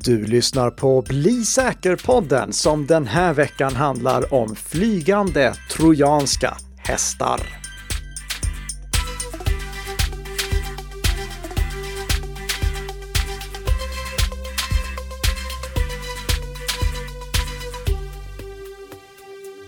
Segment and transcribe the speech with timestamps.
[0.00, 7.40] Du lyssnar på Bli säker-podden som den här veckan handlar om flygande trojanska hästar.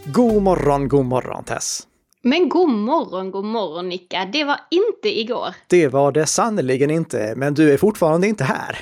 [0.04, 1.86] God morgon, god morgon Tess!
[2.22, 4.28] Men god morgon, god morgon Nicka.
[4.32, 5.54] Det var inte igår.
[5.66, 8.78] Det var det sannerligen inte, men du är fortfarande inte här.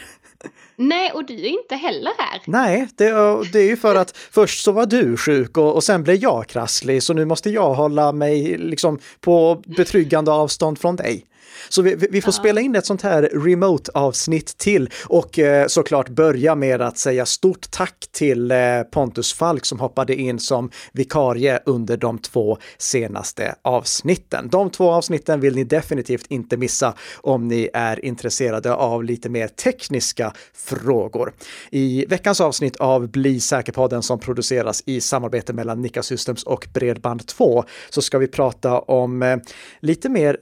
[0.76, 2.42] Nej, och du är inte heller här.
[2.46, 3.10] Nej, det,
[3.52, 6.46] det är ju för att först så var du sjuk och, och sen blev jag
[6.46, 11.26] krasslig, så nu måste jag hålla mig liksom på betryggande avstånd från dig.
[11.68, 12.32] Så vi, vi får ja.
[12.32, 17.70] spela in ett sånt här remote-avsnitt till och eh, såklart börja med att säga stort
[17.70, 24.48] tack till eh, Pontus Falk som hoppade in som vikarie under de två senaste avsnitten.
[24.48, 29.48] De två avsnitten vill ni definitivt inte missa om ni är intresserade av lite mer
[29.48, 31.32] tekniska frågor.
[31.70, 37.64] I veckans avsnitt av Bli säker-podden som produceras i samarbete mellan Nika Systems och Bredband2
[37.90, 39.36] så ska vi prata om eh,
[39.80, 40.36] lite mer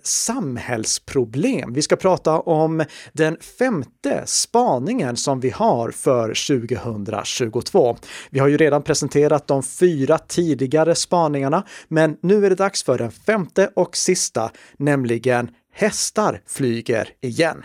[0.93, 1.73] samhällsproblem.
[1.73, 7.97] Vi ska prata om den femte spaningen som vi har för 2022.
[8.31, 12.99] Vi har ju redan presenterat de fyra tidigare spaningarna, men nu är det dags för
[12.99, 17.65] den femte och sista, nämligen hästar flyger igen.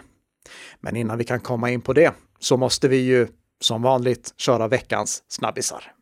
[0.81, 3.28] Men innan vi kan komma in på det så måste vi ju
[3.61, 5.97] som vanligt köra veckans snabbisar.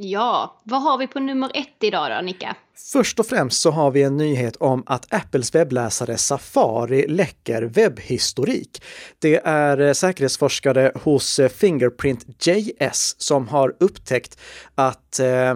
[0.00, 2.56] Ja, vad har vi på nummer ett idag då, Nicka?
[2.92, 8.82] Först och främst så har vi en nyhet om att Apples webbläsare Safari läcker webbhistorik.
[9.18, 14.38] Det är eh, säkerhetsforskare hos Fingerprint.js Fingerprint JS som har upptäckt
[14.74, 15.54] att eh,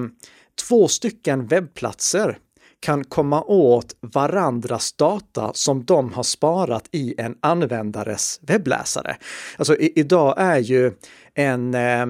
[0.68, 2.38] två stycken webbplatser
[2.82, 9.16] kan komma åt varandras data som de har sparat i en användares webbläsare.
[9.56, 10.92] Alltså i, idag är ju
[11.34, 12.06] en, eh,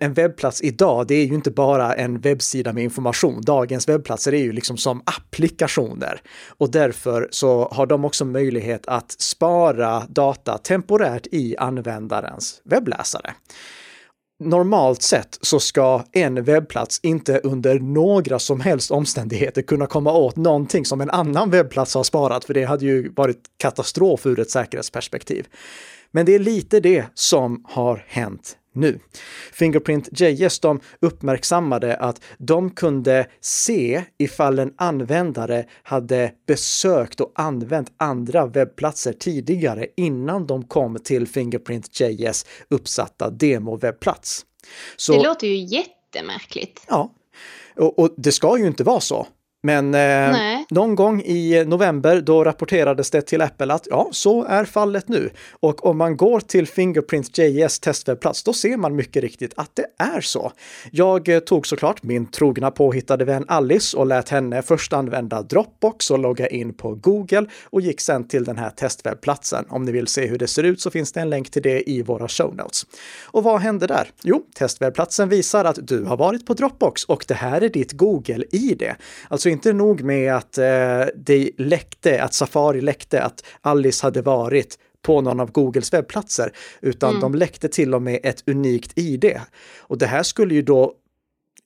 [0.00, 3.42] en webbplats idag, det är ju inte bara en webbsida med information.
[3.42, 6.20] Dagens webbplatser är ju liksom som applikationer
[6.58, 13.34] och därför så har de också möjlighet att spara data temporärt i användarens webbläsare
[14.40, 20.36] normalt sett så ska en webbplats inte under några som helst omständigheter kunna komma åt
[20.36, 24.50] någonting som en annan webbplats har sparat, för det hade ju varit katastrof ur ett
[24.50, 25.46] säkerhetsperspektiv.
[26.10, 28.98] Men det är lite det som har hänt nu.
[29.52, 37.92] Fingerprint JS de uppmärksammade att de kunde se ifall en användare hade besökt och använt
[37.96, 44.44] andra webbplatser tidigare innan de kom till Fingerprint JS uppsatta demo-webbplats.
[45.08, 46.84] det låter ju jättemärkligt.
[46.88, 47.14] Ja,
[47.76, 49.26] och, och det ska ju inte vara så.
[49.62, 54.64] Men eh, någon gång i november då rapporterades det till Apple att ja, så är
[54.64, 55.30] fallet nu.
[55.50, 59.86] Och om man går till Fingerprint JS testwebbplats, då ser man mycket riktigt att det
[59.98, 60.52] är så.
[60.90, 66.10] Jag eh, tog såklart min trogna påhittade vän Alice och lät henne först använda Dropbox
[66.10, 69.64] och logga in på Google och gick sen till den här testwebbplatsen.
[69.68, 71.90] Om ni vill se hur det ser ut så finns det en länk till det
[71.90, 72.86] i våra show notes.
[73.24, 74.10] Och vad hände där?
[74.22, 78.82] Jo, testwebbplatsen visar att du har varit på Dropbox och det här är ditt Google-ID.
[79.28, 80.58] Alltså inte nog med att
[81.14, 87.10] det läckte, att Safari läckte att Alice hade varit på någon av Googles webbplatser, utan
[87.10, 87.20] mm.
[87.20, 89.40] de läckte till och med ett unikt ID.
[89.78, 90.94] Och det här skulle ju då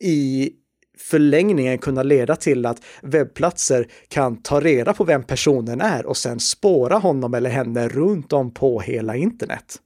[0.01, 0.51] i
[0.99, 6.41] förlängningen kunna leda till att webbplatser kan ta reda på vem personen är och sen
[6.41, 9.77] spåra honom eller henne runt om på hela internet.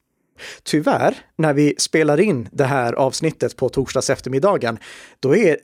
[0.62, 4.78] Tyvärr, när vi spelar in det här avsnittet på torsdags eftermiddagen,
[5.20, 5.56] då är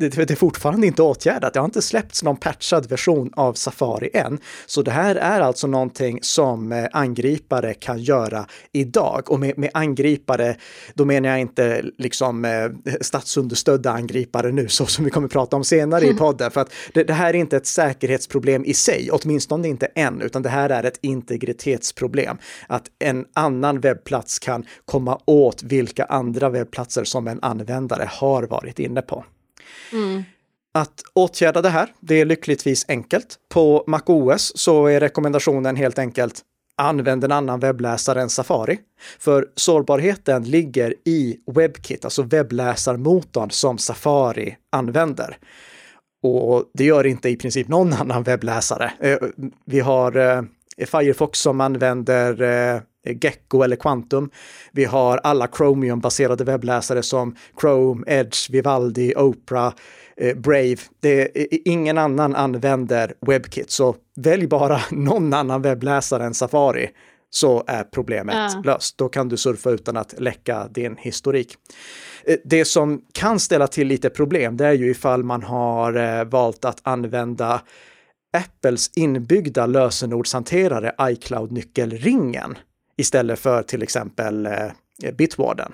[0.00, 1.52] det är fortfarande inte åtgärdat.
[1.52, 4.38] Det har inte släppts någon patchad version av Safari än.
[4.66, 9.30] Så det här är alltså någonting som eh, angripare kan göra idag.
[9.30, 10.56] Och med, med angripare,
[10.94, 15.64] då menar jag inte liksom eh, statsunderstödda angripare nu, så som vi kommer prata om
[15.64, 16.50] senare i podden.
[16.50, 20.42] För att det, det här är inte ett säkerhetsproblem i sig, åtminstone inte än, utan
[20.42, 22.36] det här är ett integritetsproblem.
[22.66, 28.78] Att en annan webbplats kan komma åt vilka andra webbplatser som en användare har varit
[28.78, 29.24] inne på.
[29.92, 30.24] Mm.
[30.74, 33.36] Att åtgärda det här, det är lyckligtvis enkelt.
[33.48, 36.44] På MacOS så är rekommendationen helt enkelt
[36.80, 38.78] använd en annan webbläsare än Safari.
[39.18, 45.36] För sårbarheten ligger i WebKit, alltså webbläsarmotorn som Safari använder.
[46.22, 48.92] Och det gör inte i princip någon annan webbläsare.
[49.00, 49.18] Eh,
[49.64, 50.42] vi har eh,
[50.86, 54.30] Firefox som använder eh, Gecko eller Quantum.
[54.72, 59.72] Vi har alla Chromium-baserade webbläsare som Chrome, Edge, Vivaldi, Opera,
[60.16, 60.76] eh, Brave.
[61.00, 66.90] Det är, ingen annan använder WebKit, så välj bara någon annan webbläsare än Safari.
[67.32, 68.62] så är problemet ja.
[68.64, 68.98] löst.
[68.98, 71.56] Då kan du surfa utan att läcka din historik.
[72.24, 76.24] Eh, det som kan ställa till lite problem, det är ju ifall man har eh,
[76.24, 77.62] valt att använda
[78.32, 82.56] Apples inbyggda lösenordshanterare iCloud-nyckelringen
[83.00, 85.72] istället för till exempel eh, Bitwarden.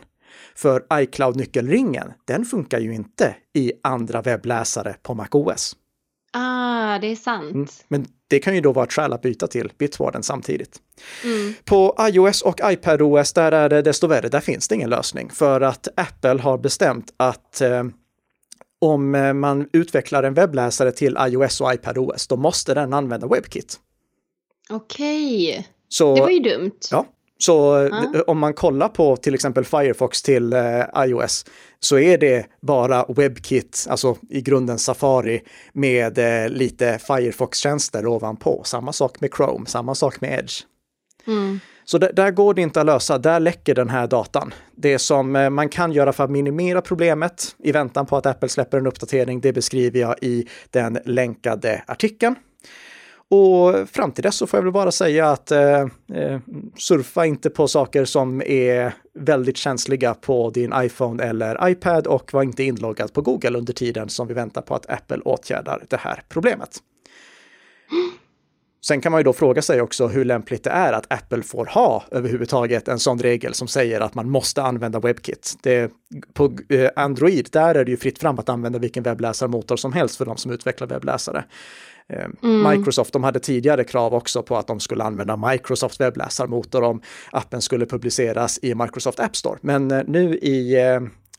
[0.54, 5.76] För iCloud-nyckelringen, den funkar ju inte i andra webbläsare på MacOS.
[6.32, 7.54] Ah, det är sant.
[7.54, 7.66] Mm.
[7.88, 10.80] Men det kan ju då vara ett skäl att byta till Bitwarden samtidigt.
[11.24, 11.54] Mm.
[11.64, 15.30] På iOS och iPadOS, där är det desto värre, där finns det ingen lösning.
[15.30, 17.84] För att Apple har bestämt att eh,
[18.78, 23.80] om eh, man utvecklar en webbläsare till iOS och iPadOS, då måste den använda WebKit.
[24.70, 25.66] Okej,
[25.98, 26.14] okay.
[26.14, 26.78] det var ju dumt.
[26.90, 27.06] Ja,
[27.38, 28.22] så ah.
[28.26, 31.44] om man kollar på till exempel Firefox till eh, iOS
[31.80, 35.42] så är det bara WebKit, alltså i grunden Safari
[35.72, 38.62] med eh, lite Firefox-tjänster ovanpå.
[38.64, 40.62] Samma sak med Chrome, samma sak med Edge.
[41.26, 41.60] Mm.
[41.84, 44.54] Så där, där, går det inte att lösa, där läcker den här datan.
[44.76, 48.48] Det som eh, man kan göra för att minimera problemet i väntan på att Apple
[48.48, 52.34] släpper en uppdatering, det beskriver jag i den länkade artikeln.
[53.30, 55.80] Och fram till dess så får jag väl bara säga att eh,
[56.14, 56.40] eh,
[56.76, 62.42] surfa inte på saker som är väldigt känsliga på din iPhone eller iPad och var
[62.42, 66.22] inte inloggad på Google under tiden som vi väntar på att Apple åtgärdar det här
[66.28, 66.80] problemet.
[68.86, 71.66] Sen kan man ju då fråga sig också hur lämpligt det är att Apple får
[71.66, 75.54] ha överhuvudtaget en sån regel som säger att man måste använda WebKit.
[75.62, 75.92] Det,
[76.34, 80.16] på eh, Android, där är det ju fritt fram att använda vilken webbläsarmotor som helst
[80.16, 81.44] för de som utvecklar webbläsare.
[82.12, 82.70] Eh, mm.
[82.70, 87.62] Microsoft, de hade tidigare krav också på att de skulle använda Microsoft webbläsarmotor om appen
[87.62, 89.58] skulle publiceras i Microsoft App Store.
[89.62, 90.76] Men eh, nu i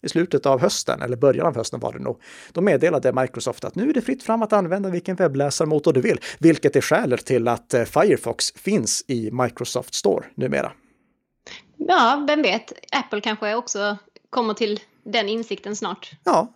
[0.01, 2.21] i slutet av hösten, eller början av hösten var det nog,
[2.51, 6.19] då meddelade Microsoft att nu är det fritt fram att använda vilken webbläsarmotor du vill,
[6.39, 10.71] vilket är skälet till att eh, Firefox finns i Microsoft Store numera.
[11.77, 13.97] Ja, vem vet, Apple kanske också
[14.29, 14.79] kommer till
[15.11, 16.11] den insikten snart.
[16.23, 16.53] Ja,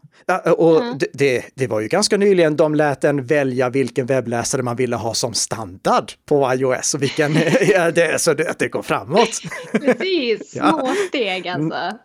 [0.58, 0.98] och mm.
[1.14, 5.14] det, det, var ju ganska nyligen de lät en välja vilken webbläsare man ville ha
[5.14, 9.42] som standard på iOS och vilken, ja, det, så det, det går framåt.
[9.72, 10.96] Precis, små ja.
[11.08, 11.98] steg alltså.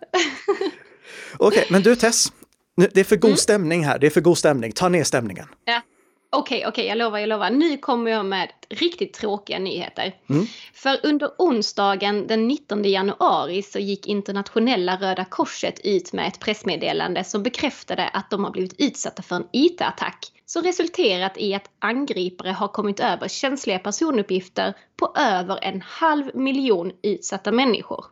[1.38, 2.32] Okej, okay, men du Tess,
[2.92, 3.36] det är för god mm.
[3.36, 5.46] stämning här, det är för god stämning, ta ner stämningen.
[5.64, 5.80] Ja.
[6.30, 7.50] Okej, okay, okej, okay, jag lovar, jag lovar.
[7.50, 10.14] Nu kommer jag med riktigt tråkiga nyheter.
[10.30, 10.46] Mm.
[10.74, 17.24] För under onsdagen den 19 januari så gick internationella Röda Korset ut med ett pressmeddelande
[17.24, 22.50] som bekräftade att de har blivit utsatta för en IT-attack som resulterat i att angripare
[22.50, 28.04] har kommit över känsliga personuppgifter på över en halv miljon utsatta människor.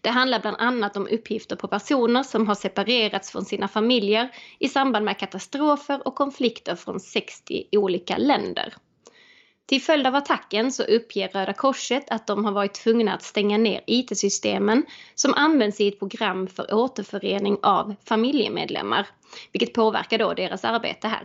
[0.00, 4.28] Det handlar bland annat om uppgifter på personer som har separerats från sina familjer
[4.58, 8.74] i samband med katastrofer och konflikter från 60 olika länder.
[9.66, 13.58] Till följd av attacken så uppger Röda Korset att de har varit tvungna att stänga
[13.58, 19.06] ner IT-systemen som används i ett program för återförening av familjemedlemmar,
[19.52, 21.22] vilket påverkar då deras arbete här.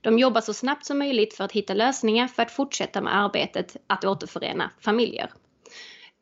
[0.00, 3.76] De jobbar så snabbt som möjligt för att hitta lösningar för att fortsätta med arbetet
[3.86, 5.30] att återförena familjer.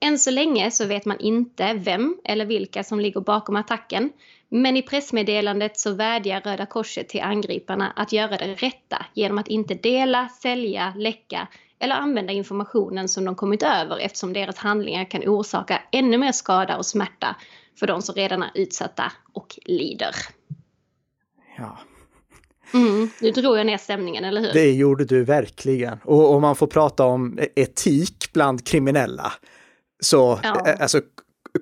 [0.05, 4.13] Än så länge så vet man inte vem eller vilka som ligger bakom attacken.
[4.49, 9.49] Men i pressmeddelandet så vädjar Röda Korset till angriparna att göra det rätta genom att
[9.49, 11.49] inte dela, sälja, läcka
[11.79, 16.77] eller använda informationen som de kommit över eftersom deras handlingar kan orsaka ännu mer skada
[16.77, 17.37] och smärta
[17.79, 20.15] för de som redan är utsatta och lider.
[21.59, 21.79] Ja.
[22.75, 24.53] Mm, nu drog jag ner stämningen, eller hur?
[24.53, 25.99] Det gjorde du verkligen.
[26.05, 29.33] Och om man får prata om etik bland kriminella
[30.03, 30.67] så, ja.
[30.67, 31.01] Eh, alltså,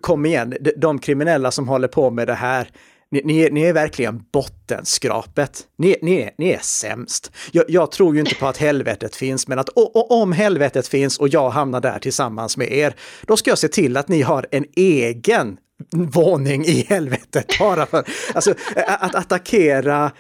[0.01, 2.69] kom igen, de kriminella som håller på med det här,
[3.11, 5.63] ni, ni, ni är verkligen bottenskrapet.
[5.79, 7.33] Ni, ni, ni är sämst.
[7.53, 10.89] Jag, jag, tror ju inte på att helvetet finns, men att och, och, om helvetet
[10.89, 12.95] finns och jag hamnar där tillsammans med er,
[13.27, 15.57] då ska jag se till att ni har en egen
[15.93, 18.55] våning i helvetet bara för alltså,
[18.87, 20.13] att attackera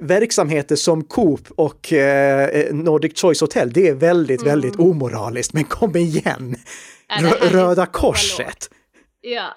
[0.00, 4.50] verksamheter som Coop och eh, Nordic Choice Hotel, det är väldigt, mm.
[4.50, 5.52] väldigt omoraliskt.
[5.52, 6.56] Men kom igen!
[7.08, 8.70] Ja, Röda Korset!
[9.20, 9.54] Ja.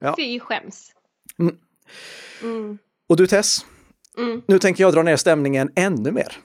[0.00, 0.14] ja.
[0.18, 0.92] Fy skäms.
[1.38, 1.56] Mm.
[2.42, 2.78] Mm.
[3.08, 3.66] Och du Tess,
[4.18, 4.42] mm.
[4.48, 6.36] nu tänker jag dra ner stämningen ännu mer.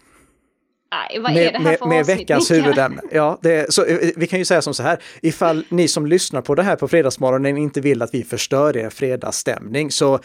[0.91, 3.01] Nej, vad med, är det här för med, med veckans huvudämne.
[3.11, 6.41] Ja, det, så, eh, vi kan ju säga som så här, ifall ni som lyssnar
[6.41, 10.19] på det här på fredagsmorgonen inte vill att vi förstör er fredagsstämning så eh,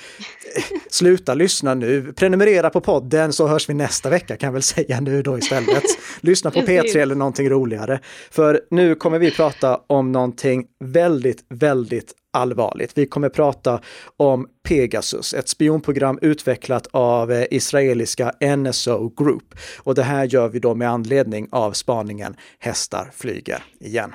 [0.91, 2.13] sluta lyssna nu.
[2.13, 5.85] Prenumerera på podden så hörs vi nästa vecka kan jag väl säga nu då istället.
[6.21, 8.01] Lyssna på P3 eller någonting roligare.
[8.31, 12.99] För nu kommer vi prata om någonting väldigt, väldigt allvarligt.
[12.99, 13.81] Vi kommer prata
[14.16, 19.55] om Pegasus, ett spionprogram utvecklat av eh, israeliska NSO Group.
[19.78, 24.14] Och det här gör vi då med anledning av spaningen Hästar flyger igen.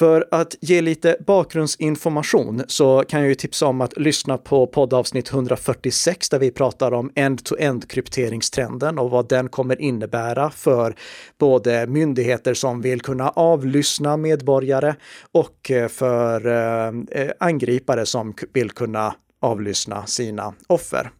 [0.00, 5.32] För att ge lite bakgrundsinformation så kan jag ju tipsa om att lyssna på poddavsnitt
[5.32, 10.94] 146 där vi pratar om end-to-end krypteringstrenden och vad den kommer innebära för
[11.38, 14.94] både myndigheter som vill kunna avlyssna medborgare
[15.32, 21.10] och eh, för eh, eh, angripare som vill kunna avlyssna sina offer.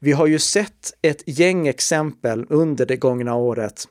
[0.00, 3.84] Vi har ju sett ett gäng exempel under det gångna året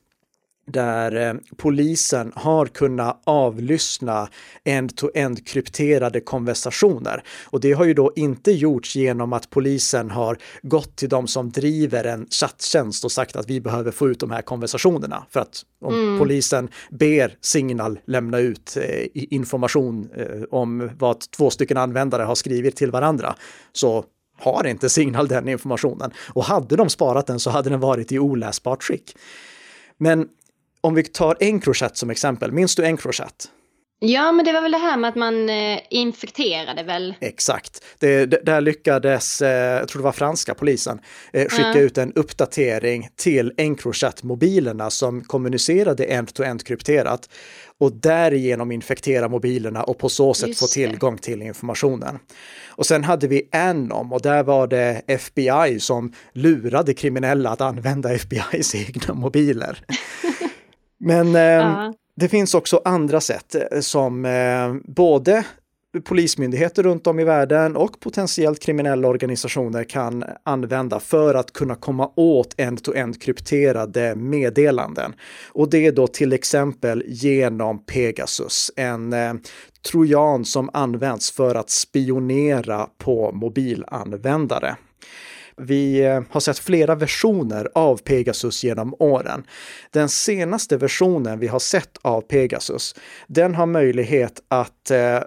[0.65, 4.29] där eh, polisen har kunnat avlyssna
[4.63, 7.23] end-to-end krypterade konversationer.
[7.45, 11.51] Och det har ju då inte gjorts genom att polisen har gått till de som
[11.51, 15.25] driver en chatttjänst och sagt att vi behöver få ut de här konversationerna.
[15.29, 16.19] För att om mm.
[16.19, 22.75] polisen ber Signal lämna ut eh, information eh, om vad två stycken användare har skrivit
[22.75, 23.35] till varandra
[23.71, 24.05] så
[24.39, 26.11] har inte Signal den informationen.
[26.33, 29.15] Och hade de sparat den så hade den varit i oläsbart skick.
[29.97, 30.27] Men
[30.83, 33.49] om vi tar Encrochat som exempel, minns du Encrochat?
[34.05, 37.15] Ja, men det var väl det här med att man eh, infekterade väl?
[37.19, 37.83] Exakt.
[37.99, 40.99] Det, det, där lyckades, eh, jag tror det var franska polisen,
[41.33, 41.83] eh, skicka mm.
[41.83, 47.29] ut en uppdatering till Encrochat-mobilerna som kommunicerade end-to-end krypterat
[47.79, 52.19] och därigenom infektera mobilerna och på så sätt Just få tillgång till informationen.
[52.67, 58.13] Och sen hade vi Anom och där var det FBI som lurade kriminella att använda
[58.13, 59.85] FBIs egna mobiler.
[61.03, 65.45] Men eh, det finns också andra sätt eh, som eh, både
[66.03, 72.11] polismyndigheter runt om i världen och potentiellt kriminella organisationer kan använda för att kunna komma
[72.15, 75.13] åt end-to-end krypterade meddelanden.
[75.51, 79.33] Och det är då till exempel genom Pegasus, en eh,
[79.91, 84.75] trojan som används för att spionera på mobilanvändare.
[85.57, 89.43] Vi eh, har sett flera versioner av Pegasus genom åren.
[89.91, 92.95] Den senaste versionen vi har sett av Pegasus,
[93.27, 95.19] den har möjlighet att eh,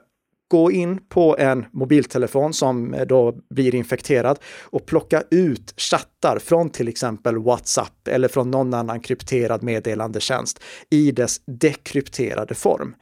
[0.49, 6.71] gå in på en mobiltelefon som eh, då blir infekterad och plocka ut chattar från
[6.71, 12.95] till exempel WhatsApp eller från någon annan krypterad meddelandetjänst i dess dekrypterade form.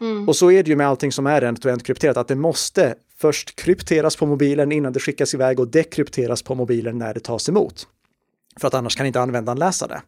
[0.00, 0.28] Mm.
[0.28, 3.56] Och så är det ju med allting som är end-to-end krypterat, att det måste först
[3.56, 7.88] krypteras på mobilen innan det skickas iväg och dekrypteras på mobilen när det tas emot.
[8.60, 10.02] För att annars kan inte användaren läsa det.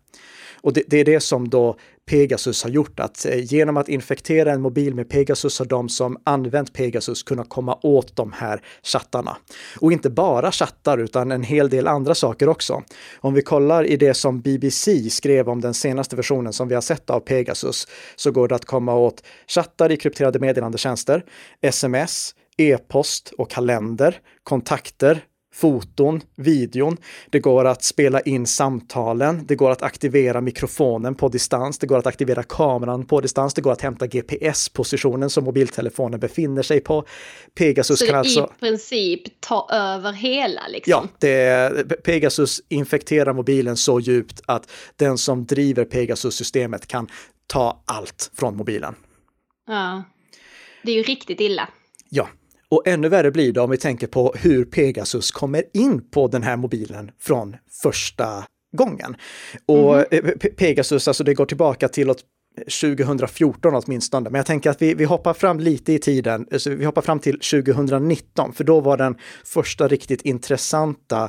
[0.60, 4.52] Och det, det, är det som då Pegasus har gjort, att eh, genom att infektera
[4.52, 9.36] en mobil med Pegasus har de som använt Pegasus kunnat komma åt de här chattarna.
[9.80, 12.82] Och inte bara chattar, utan en hel del andra saker också.
[13.16, 16.82] Om vi kollar i det som BBC skrev om den senaste versionen som vi har
[16.82, 17.86] sett av Pegasus,
[18.16, 21.24] så går det att komma åt chattar i krypterade meddelandetjänster,
[21.60, 25.24] sms, e-post och kalender, kontakter,
[25.56, 26.96] foton, videon.
[27.30, 29.46] Det går att spela in samtalen.
[29.46, 31.78] Det går att aktivera mikrofonen på distans.
[31.78, 33.54] Det går att aktivera kameran på distans.
[33.54, 37.04] Det går att hämta GPS-positionen som mobiltelefonen befinner sig på.
[37.54, 38.50] Pegasus så kan alltså...
[38.56, 40.92] i princip ta över hela liksom?
[40.92, 47.08] Ja, det, Pegasus infekterar mobilen så djupt att den som driver Pegasus-systemet kan
[47.46, 48.94] ta allt från mobilen.
[49.66, 50.02] Ja,
[50.82, 51.68] det är ju riktigt illa.
[52.08, 52.28] Ja,
[52.70, 56.42] och ännu värre blir det om vi tänker på hur Pegasus kommer in på den
[56.42, 58.44] här mobilen från första
[58.76, 59.16] gången.
[59.66, 60.38] Och mm.
[60.56, 62.14] Pegasus, alltså det går tillbaka till
[62.58, 66.84] 2014 åtminstone, men jag tänker att vi, vi hoppar fram lite i tiden, alltså vi
[66.84, 71.28] hoppar fram till 2019, för då var den första riktigt intressanta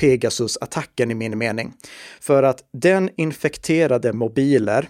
[0.00, 1.72] Pegasus-attacken i min mening.
[2.20, 4.88] För att den infekterade mobiler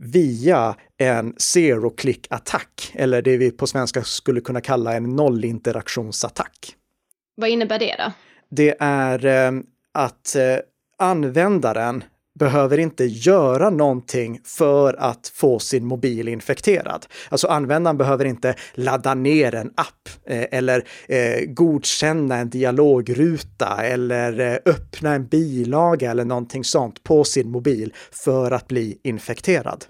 [0.00, 6.76] via en zero-click-attack, eller det vi på svenska skulle kunna kalla en nollinteraktionsattack.
[7.34, 8.12] Vad innebär det då?
[8.50, 9.60] Det är eh,
[9.92, 10.56] att eh,
[10.98, 12.04] användaren
[12.40, 17.06] behöver inte göra någonting för att få sin mobil infekterad.
[17.28, 24.40] Alltså användaren behöver inte ladda ner en app eh, eller eh, godkänna en dialogruta eller
[24.40, 29.84] eh, öppna en bilaga eller någonting sånt på sin mobil för att bli infekterad.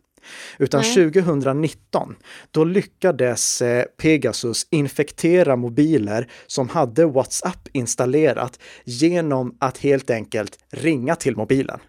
[0.58, 0.94] Utan Nej.
[0.94, 2.16] 2019,
[2.50, 11.16] då lyckades eh, Pegasus infektera mobiler som hade WhatsApp installerat genom att helt enkelt ringa
[11.16, 11.80] till mobilen.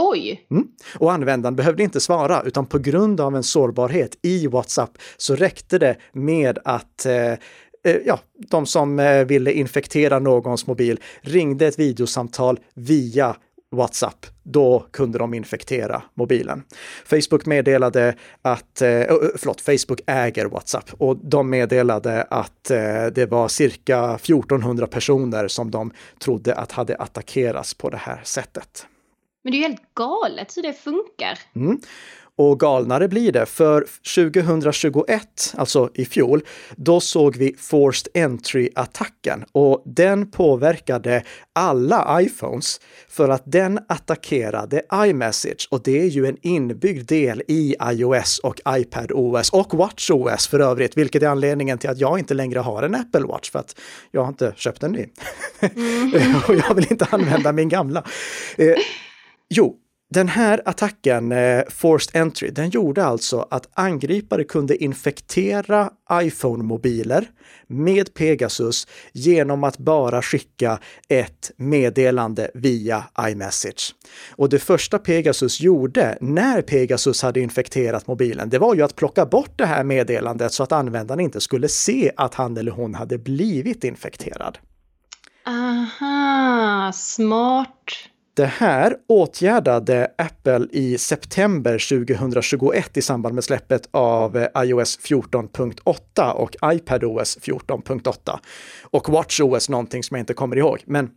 [0.00, 0.46] Oj!
[0.50, 0.68] Mm.
[0.98, 5.78] Och användaren behövde inte svara, utan på grund av en sårbarhet i WhatsApp så räckte
[5.78, 7.36] det med att eh, eh
[8.06, 8.18] ja,
[8.50, 13.36] de som eh, ville infektera någons mobil ringde ett videosamtal via
[13.70, 16.62] WhatsApp, då kunde de infektera mobilen.
[17.04, 19.02] Facebook meddelade att, eh,
[19.36, 25.70] förlåt, Facebook äger WhatsApp och de meddelade att eh, det var cirka 1400 personer som
[25.70, 28.86] de trodde att hade attackerats på det här sättet.
[29.48, 31.38] Men det är ju helt galet hur det funkar.
[31.56, 31.80] Mm.
[32.36, 36.42] Och galnare blir det, för 2021, alltså i fjol,
[36.76, 45.68] då såg vi Forced Entry-attacken och den påverkade alla iPhones för att den attackerade iMessage
[45.70, 50.96] och det är ju en inbyggd del i iOS och iPadOS och WatchOS för övrigt,
[50.96, 54.20] vilket är anledningen till att jag inte längre har en Apple Watch för att jag
[54.20, 55.06] har inte köpt en ny.
[55.60, 56.34] Mm.
[56.48, 58.04] och jag vill inte använda min gamla.
[59.50, 59.76] Jo,
[60.10, 67.30] den här attacken, eh, Forced Entry, den gjorde alltså att angripare kunde infektera iPhone-mobiler
[67.66, 70.78] med Pegasus genom att bara skicka
[71.08, 73.94] ett meddelande via iMessage.
[74.36, 79.26] Och det första Pegasus gjorde när Pegasus hade infekterat mobilen, det var ju att plocka
[79.26, 83.18] bort det här meddelandet så att användaren inte skulle se att han eller hon hade
[83.18, 84.58] blivit infekterad.
[85.46, 88.08] Aha, smart.
[88.38, 96.56] Det här åtgärdade Apple i september 2021 i samband med släppet av iOS 14.8 och
[96.64, 98.38] iPadOS 14.8
[98.82, 100.82] och WatchOS någonting som jag inte kommer ihåg.
[100.84, 101.10] Men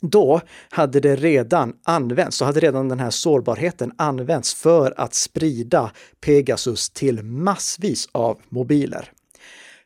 [0.00, 0.40] då
[0.70, 5.90] hade det redan använts, så hade redan den här sårbarheten använts för att sprida
[6.20, 9.12] Pegasus till massvis av mobiler.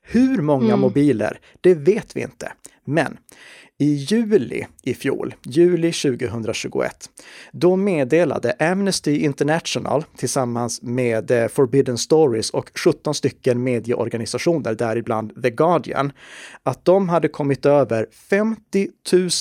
[0.02, 0.80] Hur många mm.
[0.80, 2.52] mobiler, det vet vi inte.
[2.84, 3.16] Men
[3.84, 7.10] i juli i fjol, juli 2021,
[7.52, 15.50] då meddelade Amnesty International tillsammans med eh, Forbidden Stories och 17 stycken medieorganisationer, däribland The
[15.50, 16.12] Guardian,
[16.62, 18.88] att de hade kommit över 50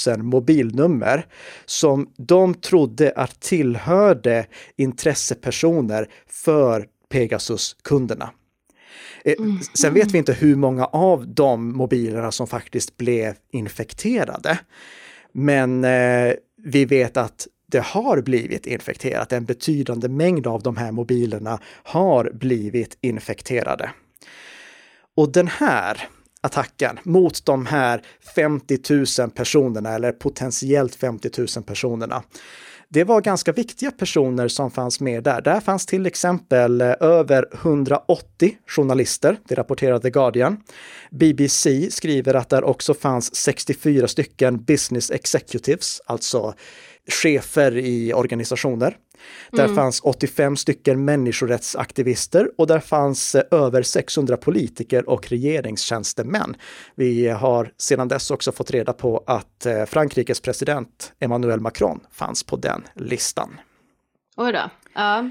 [0.08, 1.26] 000 mobilnummer
[1.66, 4.46] som de trodde att tillhörde
[4.78, 8.30] intressepersoner för Pegasus-kunderna.
[9.26, 9.60] Eh, mm.
[9.74, 14.60] Sen vet vi inte hur många av de mobilerna som faktiskt blev infekterade.
[15.32, 16.34] Men eh,
[16.64, 19.34] vi vet att det har blivit infekterat.
[19.34, 23.90] En betydande mängd av de här mobilerna har blivit infekterade.
[25.16, 26.08] Och den här
[26.44, 28.02] attacken mot de här
[28.36, 28.80] 50
[29.20, 32.24] 000 personerna eller potentiellt 50 000 personerna
[32.94, 35.42] det var ganska viktiga personer som fanns med där.
[35.42, 40.58] Där fanns till exempel eh, över 180 journalister, det rapporterade The Guardian.
[41.12, 46.54] BBC skriver att där också fanns 64 stycken business executives, alltså
[47.24, 48.98] chefer i organisationer.
[49.52, 49.76] Där mm.
[49.76, 56.56] fanns 85 stycken människorättsaktivister och där fanns eh, över 600 politiker och regeringstjänstemän.
[56.96, 62.44] Vi har sedan dess också fått reda på att eh, Frankrikes president Emmanuel Macron fanns
[62.44, 63.60] på den listan.
[64.38, 64.70] Oj då.
[64.96, 65.30] Ja.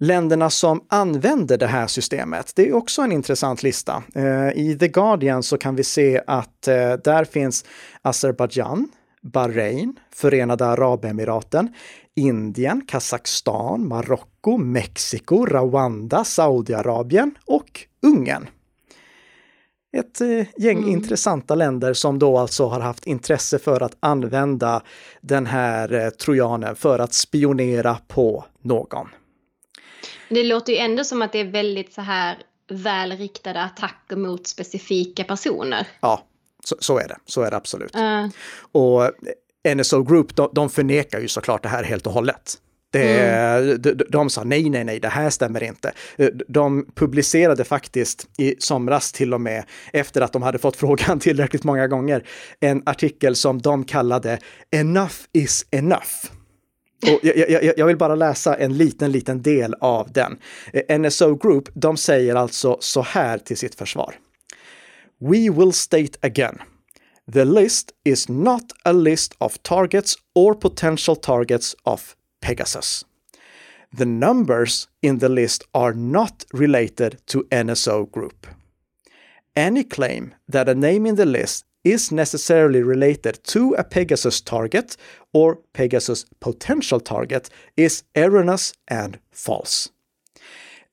[0.00, 4.02] Länderna som använder det här systemet, det är också en intressant lista.
[4.14, 6.62] Eh, I The Guardian så kan vi se att
[7.04, 7.64] där finns
[8.02, 8.88] Azerbajdzjan,
[9.22, 11.74] Bahrain, Förenade Arabemiraten,
[12.18, 18.48] Indien, Kazakstan, Marocko, Mexiko, Rwanda, Saudiarabien och Ungern.
[19.96, 20.88] Ett eh, gäng mm.
[20.88, 24.82] intressanta länder som då alltså har haft intresse för att använda
[25.20, 29.08] den här eh, trojanen för att spionera på någon.
[30.28, 35.24] Det låter ju ändå som att det är väldigt så här välriktade attacker mot specifika
[35.24, 35.86] personer.
[36.00, 36.22] Ja,
[36.64, 37.16] så, så, är det.
[37.24, 37.96] Så är det absolut.
[37.96, 38.26] Uh.
[38.72, 39.10] Och
[39.74, 42.58] NSO Group, de, de förnekar ju såklart det här helt och hållet.
[42.90, 43.82] Det, mm.
[43.82, 45.92] de, de sa nej, nej, nej, det här stämmer inte.
[46.48, 51.64] De publicerade faktiskt i somras till och med, efter att de hade fått frågan tillräckligt
[51.64, 52.24] många gånger,
[52.60, 54.38] en artikel som de kallade
[54.70, 56.30] Enough is enough.
[57.02, 60.38] Och jag, jag, jag, vill bara läsa en liten, liten del av den.
[61.00, 64.14] NSO Group, de säger alltså så här till sitt försvar.
[65.20, 66.58] We will state again.
[67.30, 73.04] The list is not a list of targets or potential targets of Pegasus.
[73.92, 78.46] The numbers in the list are not related to NSO Group.
[79.54, 84.96] Any claim that a name in the list is necessarily related to a Pegasus target
[85.34, 89.90] or Pegasus potential target is erroneous and false.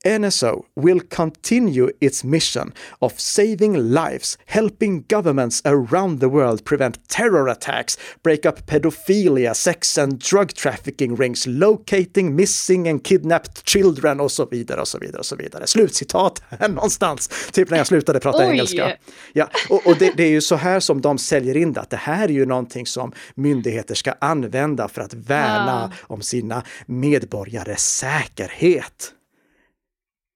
[0.06, 7.48] NSO will continue its mission of saving lives, helping governments around the world prevent terror
[7.48, 14.32] attacks, break up pedophilia, sex and drug trafficking rings, locating missing and kidnapped children och
[14.32, 15.68] så vidare och så vidare och så vidare.
[15.68, 18.50] Slutcitat här någonstans, typ när jag slutade prata Oj.
[18.52, 18.91] engelska.
[19.34, 21.89] Ja, och, och det, det, är ju så här som de säljer in det, att
[21.89, 26.06] det här är ju någonting som myndigheter ska använda för att värna ja.
[26.08, 29.12] om sina medborgares säkerhet.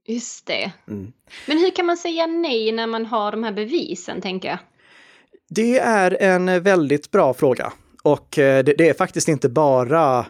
[0.10, 0.72] Just det.
[0.88, 1.12] Mm.
[1.48, 4.58] Men hur kan man säga nej när man har de här bevisen, tänker jag?
[5.50, 7.74] Det är en väldigt bra fråga.
[8.04, 10.26] Och eh, det, är faktiskt inte bara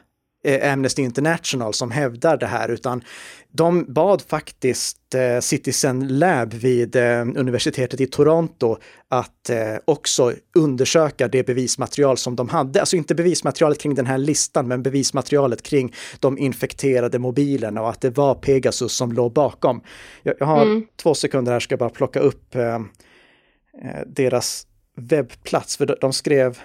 [0.64, 3.04] Amnesty International som hävdar det här, utan
[3.52, 11.28] de bad faktiskt eh, Citizen Lab vid eh, universitetet i Toronto att eh, också undersöka
[11.28, 12.80] det bevismaterial som de hade.
[12.80, 18.02] Alltså inte bevismaterialet kring den här listan, men bevismaterialet kring de infekterade mobilerna och att
[18.02, 19.82] det var Pegasus som låg bakom.
[20.24, 20.86] Jag, har mm.
[20.96, 22.82] två sekunder här, ska bara plocka upp eh, eh,
[24.08, 26.60] deras webbplats, för de skrev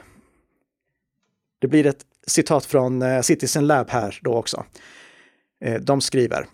[1.60, 4.64] det blir ett citat från eh, Citizen Lab här då också.
[5.60, 6.46] Eh, de skriver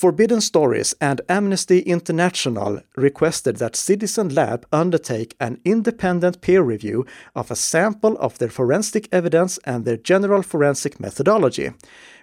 [0.00, 7.50] Forbidden Stories and Amnesty International requested that Citizen Lab undertake an independent peer review of
[7.50, 11.70] a sample of their forensic evidence and their general forensic methodology.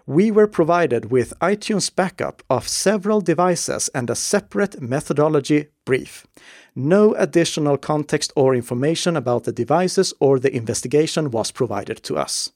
[0.05, 6.27] We were provided with iTunes backup of several devices and a separate methodology brief.
[6.75, 12.51] No additional context or information about the devices or the investigation was provided to us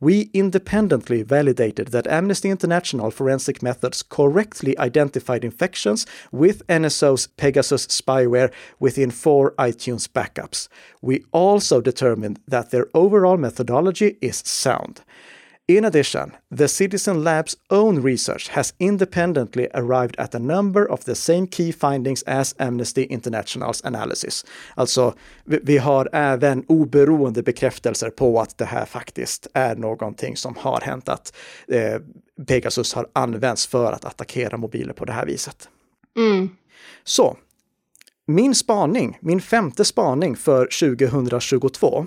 [0.00, 8.52] we independently validated that Amnesty International forensic methods correctly identified infections with NSO's Pegasus spyware
[8.78, 10.68] within four iTunes backups.
[11.02, 15.02] We also determined that their overall methodology is sound.
[15.68, 21.14] In addition, the Citizen Lab's own research has independently arrived at a number of the
[21.14, 24.44] same key findings as Amnesty Internationals analysis.
[24.74, 30.80] Alltså, vi har även oberoende bekräftelser på att det här faktiskt är någonting som har
[30.80, 31.36] hänt, att
[31.68, 32.00] eh,
[32.46, 35.68] Pegasus har använts för att attackera mobiler på det här viset.
[36.16, 36.48] Mm.
[37.04, 37.36] Så,
[38.26, 42.06] min spaning, min femte spaning för 2022,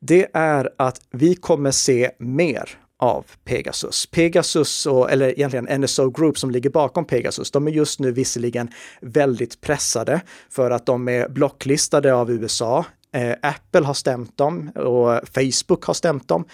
[0.00, 4.06] det är att vi kommer se mer av Pegasus.
[4.06, 8.68] Pegasus, och, eller egentligen NSO Group som ligger bakom Pegasus, de är just nu visserligen
[9.00, 12.84] väldigt pressade för att de är blocklistade av USA.
[13.12, 16.44] Eh, Apple har stämt dem och Facebook har stämt dem.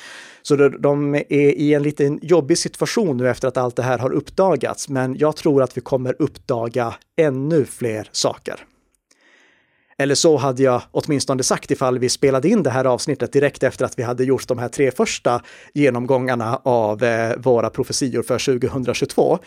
[0.42, 4.12] Så de är i en liten jobbig situation nu efter att allt det här har
[4.12, 4.88] uppdagats.
[4.88, 8.64] Men jag tror att vi kommer uppdaga ännu fler saker.
[9.98, 13.84] Eller så hade jag åtminstone sagt ifall vi spelade in det här avsnittet direkt efter
[13.84, 15.42] att vi hade gjort de här tre första
[15.74, 19.38] genomgångarna av eh, våra profetior för 2022.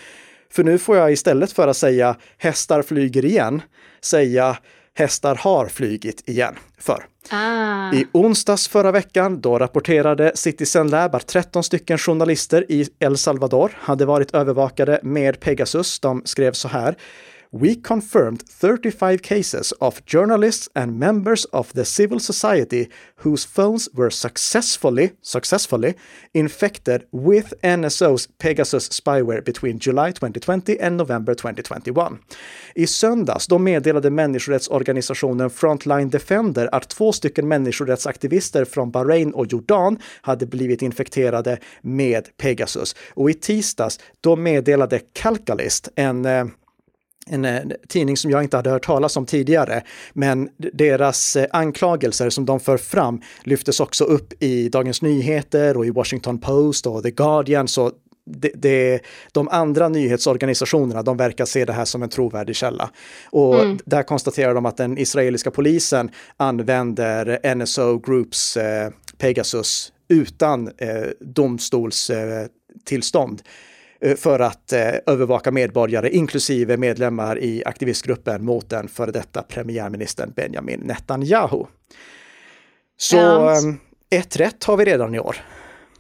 [0.52, 3.62] För nu får jag istället för att säga hästar flyger igen,
[4.02, 4.58] säga
[4.94, 6.56] hästar har flygit igen.
[6.80, 7.94] För ah.
[7.94, 13.72] i onsdags förra veckan, då rapporterade Citizen Lab att 13 stycken journalister i El Salvador
[13.80, 16.00] hade varit övervakade med Pegasus.
[16.00, 16.96] De skrev så här
[17.52, 24.10] we confirmed 35 cases of journalists and members of the civil society whose phones were
[24.10, 25.96] successfully, successfully
[26.34, 32.20] infected with NSO's Pegasus spyware between July 2020 and November 2021.
[32.76, 39.98] I söndags då meddelade människorättsorganisationen Frontline Defender att två stycken människorättsaktivister från Bahrain och Jordan
[40.22, 42.96] hade blivit infekterade med Pegasus.
[43.14, 46.46] Och i tisdags då meddelade Calcalist, en eh,
[47.30, 49.84] en, en tidning som jag inte hade hört talas om tidigare.
[50.14, 55.86] Men deras eh, anklagelser som de för fram lyftes också upp i Dagens Nyheter och
[55.86, 57.68] i Washington Post och The Guardian.
[57.68, 57.92] Så
[58.26, 62.90] det, det, de andra nyhetsorganisationerna, de verkar se det här som en trovärdig källa.
[63.30, 63.80] Och mm.
[63.86, 73.40] där konstaterar de att den israeliska polisen använder NSO Groups eh, Pegasus utan eh, domstolstillstånd.
[73.40, 73.52] Eh, Eh,
[74.18, 80.80] för att eh, övervaka medborgare, inklusive medlemmar i aktivistgruppen mot den före detta premiärministern Benjamin
[80.80, 81.66] Netanyahu.
[82.98, 83.50] Så.
[83.50, 83.80] Ehm,
[84.10, 85.38] ett rätt har vi redan i år.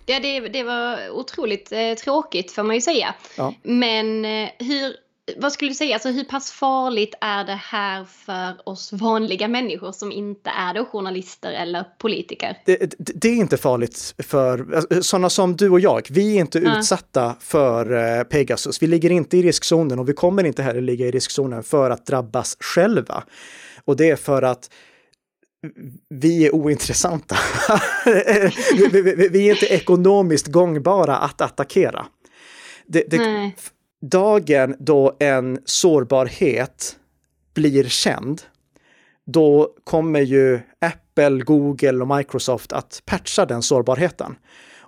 [0.06, 3.16] Ja, det, det var otroligt eh, tråkigt får man ju säga.
[3.38, 3.54] Ja.
[3.64, 4.94] Men eh, hur,
[5.36, 9.92] vad skulle du säga, alltså hur pass farligt är det här för oss vanliga människor
[9.92, 12.58] som inte är då journalister eller politiker?
[12.66, 16.08] Det, det, det är inte farligt för alltså, sådana som du och jag.
[16.10, 16.80] Vi är inte ja.
[16.80, 18.82] utsatta för uh, Pegasus.
[18.82, 22.06] Vi ligger inte i riskzonen och vi kommer inte heller ligga i riskzonen för att
[22.06, 23.24] drabbas själva.
[23.86, 24.70] Och det är för att
[26.10, 27.38] vi är ointressanta.
[28.92, 32.06] vi, vi, vi, är inte ekonomiskt gångbara att attackera.
[32.86, 33.52] Det, det,
[34.02, 36.98] dagen då en sårbarhet
[37.54, 38.42] blir känd,
[39.26, 44.36] då kommer ju Apple, Google och Microsoft att patcha den sårbarheten.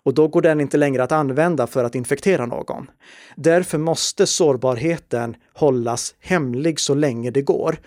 [0.03, 2.89] Och då går den inte längre att använda för att infektera någon.
[3.35, 7.79] Därför måste sårbarheten hållas hemlig så länge det går.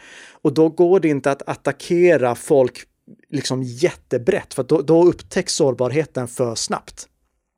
[0.42, 2.84] Och då går det inte att attackera folk
[3.28, 7.08] liksom jättebrett, för då, då upptäcks sårbarheten för snabbt.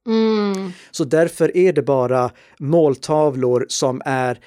[0.06, 0.72] Mm.
[0.90, 4.38] Så därför är det bara måltavlor som är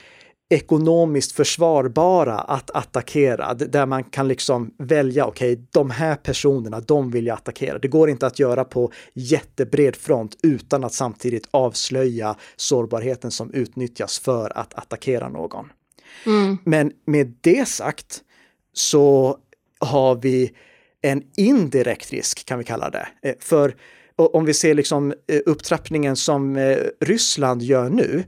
[0.49, 7.11] ekonomiskt försvarbara att attackera, där man kan liksom välja, okej, okay, de här personerna, de
[7.11, 7.79] vill jag attackera.
[7.79, 14.19] Det går inte att göra på jättebred front utan att samtidigt avslöja sårbarheten som utnyttjas
[14.19, 15.71] för att attackera någon.
[16.25, 16.57] Mm.
[16.63, 18.21] Men med det sagt
[18.73, 19.37] så
[19.79, 20.51] har vi
[21.01, 23.07] en indirekt risk, kan vi kalla det.
[23.23, 23.75] Eh, för
[24.17, 28.23] om vi ser liksom eh, upptrappningen som eh, Ryssland gör nu,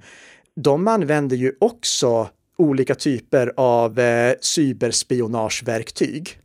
[0.55, 6.39] de använder ju också olika typer av eh, cyberspionageverktyg.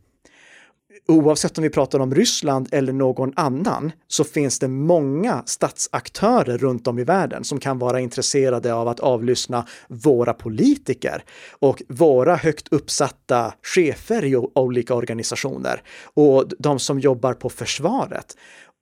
[1.07, 6.87] Oavsett om vi pratar om Ryssland eller någon annan så finns det många statsaktörer runt
[6.87, 11.23] om i världen som kan vara intresserade av att avlyssna våra politiker
[11.59, 18.35] och våra högt uppsatta chefer i olika organisationer och de som jobbar på försvaret.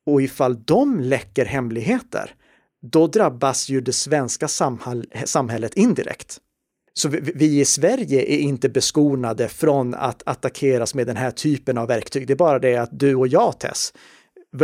[0.06, 2.36] Och ifall de läcker hemligheter,
[2.82, 4.48] då drabbas ju det svenska
[5.26, 6.40] samhället indirekt.
[6.94, 11.88] Så vi, i Sverige är inte beskonade från att attackeras med den här typen av
[11.88, 12.28] verktyg.
[12.28, 13.94] Det är bara det att du och jag, Tess,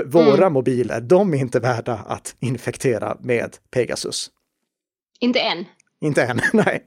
[0.05, 0.53] våra mm.
[0.53, 4.31] mobiler, de är inte värda att infektera med Pegasus.
[5.19, 5.65] Inte än.
[6.01, 6.83] Inte än, nej.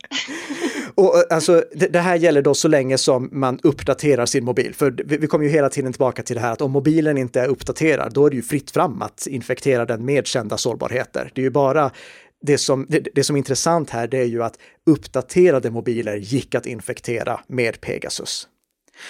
[0.95, 4.75] Och eh, alltså, det, det, här gäller då så länge som man uppdaterar sin mobil.
[4.75, 7.41] För vi, vi kommer ju hela tiden tillbaka till det här att om mobilen inte
[7.41, 11.31] är uppdaterad, då är det ju fritt fram att infektera den med kända sårbarheter.
[11.35, 11.91] Det är ju bara
[12.43, 16.55] det som, det, det som är intressant här, det är ju att uppdaterade mobiler gick
[16.55, 18.49] att infektera med Pegasus.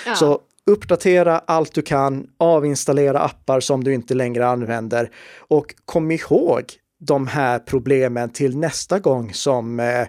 [0.06, 0.14] Ja.
[0.14, 6.64] Så uppdatera allt du kan, avinstallera appar som du inte längre använder och kom ihåg
[7.00, 10.06] de här problemen till nästa gång som eh,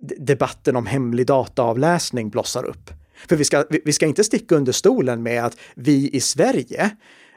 [0.00, 2.90] debatten om hemlig dataavläsning blossar upp.
[3.28, 6.90] För vi ska, vi ska inte sticka under stolen med att vi i Sverige,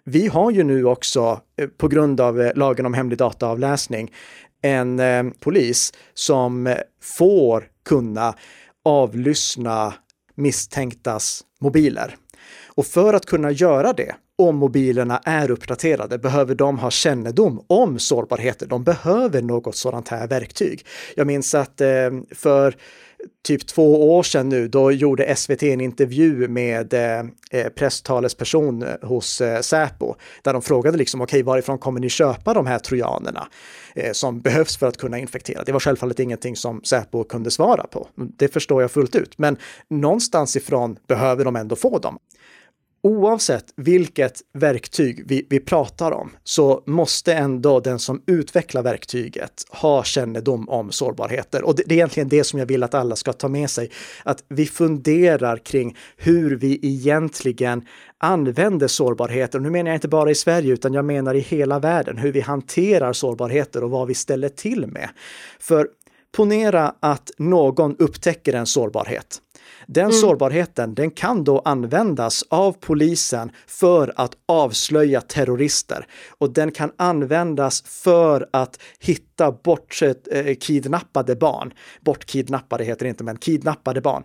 [0.03, 4.11] vi har ju nu också eh, på grund av eh, lagen om hemlig dataavläsning
[4.61, 8.35] en eh, polis som eh, får kunna
[8.85, 9.93] avlyssna
[10.35, 12.15] misstänktas mobiler.
[12.67, 14.15] Och för att kunna göra det
[14.47, 18.67] om mobilerna är uppdaterade behöver de ha kännedom om sårbarheter.
[18.67, 20.85] De behöver något sådant här verktyg.
[21.15, 22.75] Jag minns att eh, för
[23.43, 27.19] typ två år sedan nu, då gjorde SVT en intervju med eh,
[27.51, 32.09] eh, presstalesperson eh, hos eh, Säpo, där de frågade liksom, okej, okay, varifrån kommer ni
[32.09, 33.47] köpa de här trojanerna
[33.95, 35.63] eh, som behövs för att kunna infektera?
[35.63, 38.07] Det var självfallet ingenting som Säpo kunde svara på.
[38.15, 39.57] Det förstår jag fullt ut, men
[39.89, 42.19] någonstans ifrån behöver de ändå få dem
[43.03, 50.03] oavsett vilket verktyg vi, vi pratar om så måste ändå den som utvecklar verktyget ha
[50.03, 51.63] kännedom om sårbarheter.
[51.63, 53.89] Och det, det, är egentligen det som jag vill att alla ska ta med sig.
[54.23, 57.85] Att vi funderar kring hur vi egentligen
[58.17, 59.59] använder sårbarheter.
[59.59, 62.31] Och nu menar jag inte bara i Sverige, utan jag menar i hela världen, hur
[62.31, 65.09] vi hanterar sårbarheter och vad vi ställer till med.
[65.59, 65.87] För
[66.31, 69.41] ponera att någon upptäcker en sårbarhet
[69.87, 70.15] den mm.
[70.15, 77.81] sårbarheten, den kan då användas av polisen för att avslöja terrorister och den kan användas
[77.81, 81.73] för att hitta bortsett eh, kidnappade barn.
[82.01, 84.23] Bortkidnappade heter det inte, men kidnappade barn.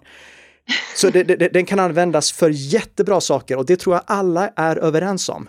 [0.97, 4.77] Så det, det, den kan användas för jättebra saker och det tror jag alla är
[4.77, 5.49] överens om.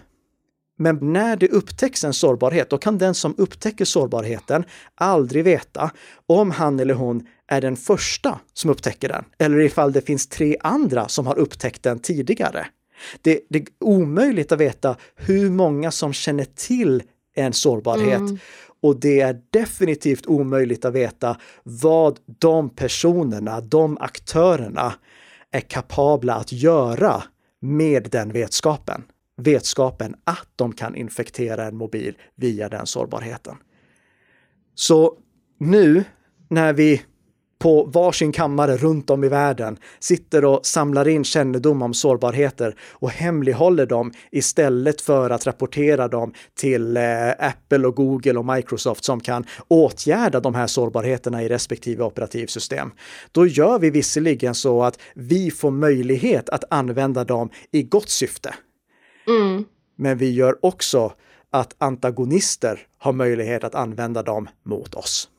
[0.77, 4.63] Men när det upptäcks en sårbarhet, då kan den som upptäcker sårbarheten
[4.95, 5.91] aldrig veta
[6.25, 10.57] om han eller hon är den första som upptäcker den, eller ifall det finns tre
[10.59, 12.67] andra som har upptäckt den tidigare.
[13.21, 17.03] Det, det är omöjligt att veta hur många som känner till
[17.35, 18.39] en sårbarhet mm.
[18.81, 24.93] och det är definitivt omöjligt att veta vad de personerna, de aktörerna
[25.51, 27.23] är kapabla att göra
[27.61, 29.03] med den vetskapen.
[29.37, 33.55] Vetskapen att de kan infektera en mobil via den sårbarheten.
[34.75, 35.17] Så
[35.59, 36.03] nu
[36.49, 37.01] när vi
[37.59, 43.09] på varsin kammare runt om i världen sitter och samlar in kännedom om sårbarheter och
[43.09, 49.19] hemlighåller dem istället för att rapportera dem till eh, Apple och Google och Microsoft som
[49.19, 52.91] kan åtgärda de här sårbarheterna i respektive operativsystem.
[53.31, 58.53] Då gör vi visserligen så att vi får möjlighet att använda dem i gott syfte.
[59.97, 61.13] Men vi gör också
[61.49, 65.29] att antagonister har möjlighet att använda dem mot oss.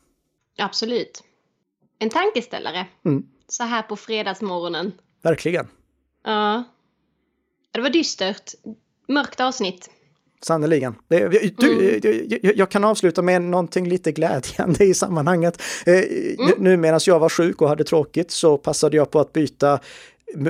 [0.59, 1.23] Absolut.
[1.99, 2.87] en tankeställare.
[3.05, 3.23] Mm.
[3.49, 4.93] Så här på fredagsmorgonen.
[5.23, 5.67] Verkligen.
[6.25, 6.65] Ja.
[7.71, 8.55] Det var dystert.
[9.09, 9.91] Mörkt avsnitt.
[10.43, 10.95] Sannerligen.
[11.09, 12.53] Du, mm.
[12.57, 15.63] jag kan avsluta med någonting lite glädjande i sammanhanget.
[15.87, 16.53] Eh, mm.
[16.59, 19.81] Nu medan jag var sjuk och hade tråkigt så passade jag på att byta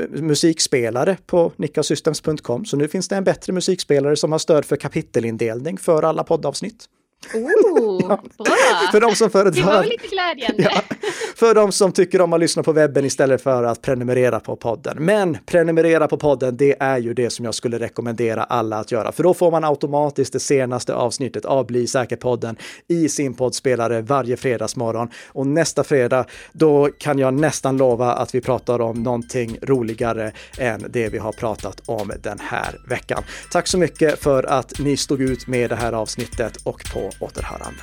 [0.09, 2.65] musikspelare på nickasystems.com.
[2.65, 6.89] Så nu finns det en bättre musikspelare som har stöd för kapitelindelning för alla poddavsnitt.
[7.35, 8.23] Oh, ja.
[8.39, 8.57] bra!
[8.93, 9.51] för de som föredrar...
[9.51, 10.63] Det var väl lite glädjande.
[10.63, 10.97] Ja,
[11.37, 14.97] för de som tycker om att lyssna på webben istället för att prenumerera på podden.
[15.01, 19.13] Men prenumerera på podden, det är ju det som jag skulle rekommendera alla att göra.
[19.13, 22.57] För då får man automatiskt det senaste avsnittet av Bli säker-podden
[22.89, 25.09] i sin poddspelare varje fredagsmorgon.
[25.29, 30.85] Och nästa fredag, då kan jag nästan lova att vi pratar om någonting roligare än
[30.89, 33.23] det vi har pratat om den här veckan.
[33.53, 37.83] Tack så mycket för att ni stod ut med det här avsnittet och på återhörande.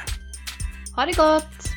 [0.95, 1.74] Ha det gott!